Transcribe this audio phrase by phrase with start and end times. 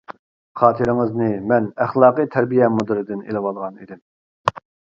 [0.61, 4.05] خاتىرىڭىزنى مەن ئەخلاقى تەربىيە مۇدىرىدىن ئېلىۋالغان ئىدىم.